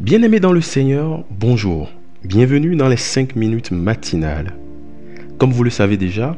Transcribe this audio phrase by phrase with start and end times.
[0.00, 1.88] Bien-aimés dans le Seigneur, bonjour.
[2.24, 4.56] Bienvenue dans les 5 minutes matinales.
[5.38, 6.36] Comme vous le savez déjà,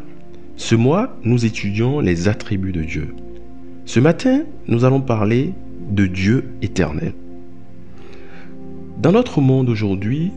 [0.56, 3.14] ce mois, nous étudions les attributs de Dieu.
[3.86, 5.54] Ce matin, nous allons parler
[5.90, 7.14] de Dieu éternel.
[8.98, 10.32] Dans notre monde aujourd'hui,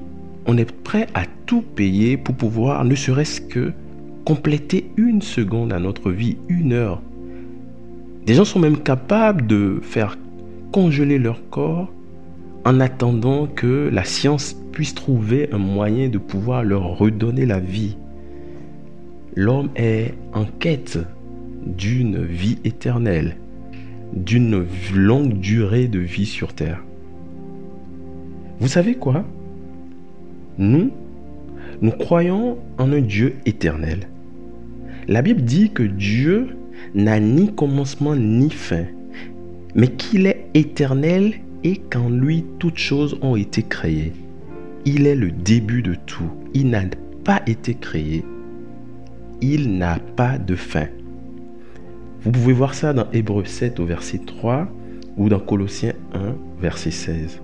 [0.46, 3.74] on est prêt à tout payer pour pouvoir ne serait-ce que
[4.24, 7.02] compléter une seconde à notre vie, une heure.
[8.26, 10.18] Des gens sont même capables de faire
[10.72, 11.92] congeler leur corps
[12.66, 17.98] en attendant que la science puisse trouver un moyen de pouvoir leur redonner la vie.
[19.36, 21.00] L'homme est en quête
[21.66, 23.38] d'une vie éternelle,
[24.14, 26.84] d'une longue durée de vie sur Terre.
[28.60, 29.26] Vous savez quoi?
[30.58, 30.92] Nous,
[31.82, 34.10] nous croyons en un Dieu éternel.
[35.08, 36.58] La Bible dit que Dieu
[36.94, 38.86] n'a ni commencement ni fin,
[39.76, 44.14] mais qu'il est éternel et qu'en lui toutes choses ont été créées.
[44.86, 46.32] Il est le début de tout.
[46.54, 46.84] Il n'a
[47.24, 48.24] pas été créé.
[49.42, 50.88] Il n'a pas de fin.
[52.22, 54.68] Vous pouvez voir ça dans Hébreu 7 au verset 3
[55.18, 57.42] ou dans Colossiens 1 verset 16.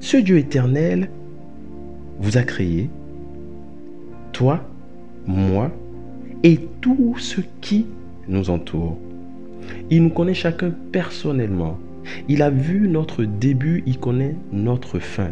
[0.00, 1.10] Ce Dieu éternel
[2.18, 2.88] vous a créé,
[4.32, 4.62] toi,
[5.26, 5.70] moi
[6.42, 7.86] et tous ceux qui
[8.28, 8.98] nous entourent.
[9.90, 11.78] Il nous connaît chacun personnellement.
[12.28, 15.30] Il a vu notre début, il connaît notre fin.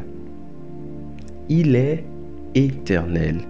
[1.48, 2.04] Il est
[2.54, 3.40] éternel.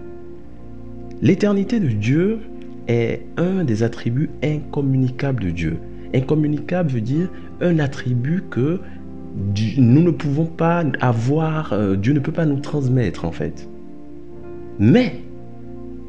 [1.21, 2.39] L'éternité de Dieu
[2.87, 5.77] est un des attributs incommunicables de Dieu.
[6.13, 7.29] Incommunicable veut dire
[7.61, 8.79] un attribut que
[9.77, 13.69] nous ne pouvons pas avoir, euh, Dieu ne peut pas nous transmettre en fait.
[14.79, 15.21] Mais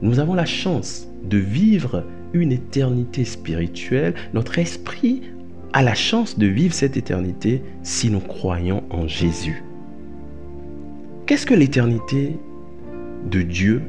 [0.00, 4.14] nous avons la chance de vivre une éternité spirituelle.
[4.33, 5.22] Notre esprit
[5.73, 9.63] a la chance de vivre cette éternité si nous croyons en Jésus.
[11.27, 12.37] Qu'est-ce que l'éternité
[13.31, 13.83] de Dieu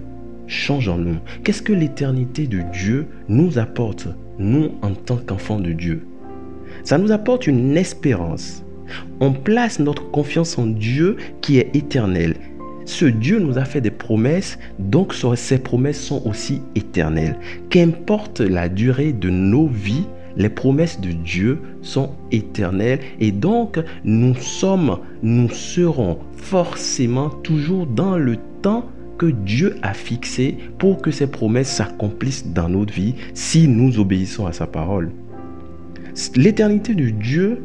[0.46, 1.18] change en nous?
[1.44, 4.08] Qu'est-ce que l'éternité de Dieu nous apporte,
[4.38, 6.06] nous en tant qu'enfants de Dieu?
[6.84, 8.64] Ça nous apporte une espérance.
[9.20, 12.36] On place notre confiance en Dieu qui est éternel.
[12.86, 17.38] Ce Dieu nous a fait des promesses, donc ces promesses sont aussi éternelles.
[17.70, 20.06] Qu'importe la durée de nos vies,
[20.36, 28.18] les promesses de Dieu sont éternelles et donc nous sommes, nous serons forcément toujours dans
[28.18, 28.86] le temps
[29.18, 34.48] que Dieu a fixé pour que ces promesses s'accomplissent dans notre vie si nous obéissons
[34.48, 35.12] à sa parole.
[36.36, 37.62] L'éternité de Dieu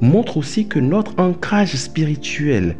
[0.00, 2.76] montre aussi que notre ancrage spirituel,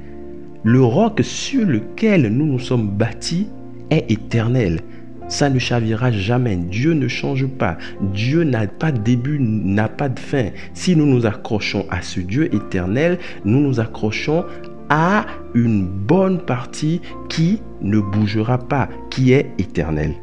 [0.64, 3.46] le roc sur lequel nous nous sommes bâtis,
[3.90, 4.80] est éternel
[5.28, 6.56] ça ne chavira jamais.
[6.56, 7.78] Dieu ne change pas.
[8.00, 10.46] Dieu n'a pas de début, n'a pas de fin.
[10.74, 14.44] Si nous nous accrochons à ce Dieu éternel, nous nous accrochons
[14.88, 20.14] à une bonne partie qui ne bougera pas, qui est éternelle.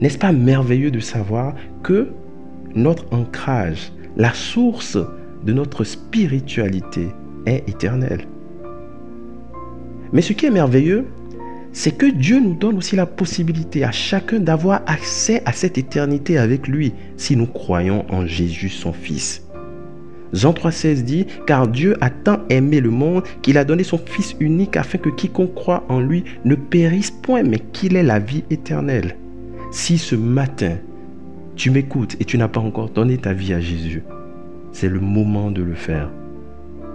[0.00, 1.54] N'est-ce pas merveilleux de savoir
[1.84, 2.08] que
[2.74, 4.98] notre ancrage, la source
[5.44, 7.06] de notre spiritualité
[7.46, 8.26] est éternelle?
[10.12, 11.06] Mais ce qui est merveilleux,
[11.72, 16.36] c'est que Dieu nous donne aussi la possibilité à chacun d'avoir accès à cette éternité
[16.38, 19.42] avec lui si nous croyons en Jésus son Fils.
[20.32, 24.34] Jean 3,16 dit Car Dieu a tant aimé le monde qu'il a donné son Fils
[24.40, 28.44] unique afin que quiconque croit en lui ne périsse point, mais qu'il ait la vie
[28.50, 29.16] éternelle.
[29.70, 30.76] Si ce matin
[31.54, 34.02] tu m'écoutes et tu n'as pas encore donné ta vie à Jésus,
[34.72, 36.10] c'est le moment de le faire.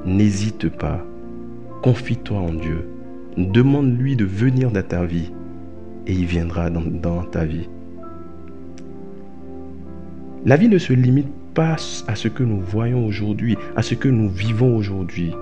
[0.05, 1.03] N'hésite pas.
[1.83, 2.87] Confie-toi en Dieu
[3.37, 5.31] Demande-lui de venir dans ta vie
[6.07, 7.69] et il viendra dans, ta vie.
[10.43, 11.75] La vie ne se limite pas
[12.07, 15.33] à ce que nous voyons aujourd'hui, à ce que nous vivons aujourd'hui.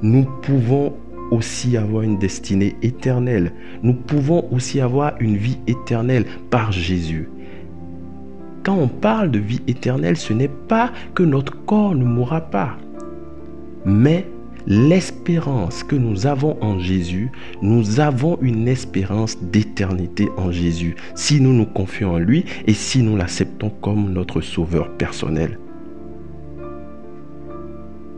[0.00, 0.94] Nous pouvons
[1.30, 3.52] aussi avoir une destinée éternelle.
[3.82, 7.28] Nous pouvons aussi avoir une vie éternelle par Jésus.
[8.62, 12.78] Quand on parle de vie éternelle, ce n'est pas que notre corps ne mourra pas,
[13.84, 14.26] mais
[14.66, 17.30] l'espérance que nous avons en Jésus,
[17.62, 23.02] nous avons une espérance d'éternité en Jésus, si nous nous confions en lui et si
[23.02, 25.58] nous l'acceptons comme notre sauveur personnel.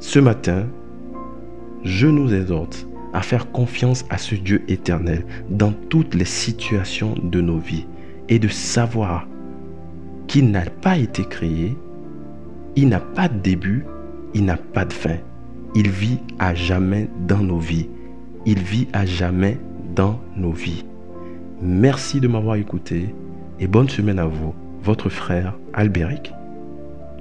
[0.00, 0.66] Ce matin,
[1.84, 7.40] je nous exhorte à faire confiance à ce Dieu éternel dans toutes les situations de
[7.40, 7.86] nos vies
[8.28, 9.26] et de savoir
[10.26, 11.76] qu'il n'a pas été créé,
[12.76, 13.84] il n'a pas de début,
[14.34, 15.16] il n'a pas de fin.
[15.74, 17.88] Il vit à jamais dans nos vies.
[18.46, 19.58] Il vit à jamais
[19.94, 20.84] dans nos vies.
[21.60, 23.14] Merci de m'avoir écouté
[23.60, 26.32] et bonne semaine à vous, votre frère Albéric.